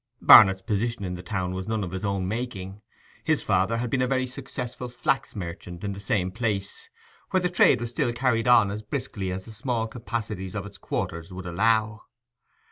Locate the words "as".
8.71-8.81, 9.31-9.45